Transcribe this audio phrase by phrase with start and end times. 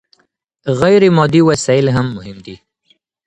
[0.67, 2.57] غير مادي وسايل هم مهم دي.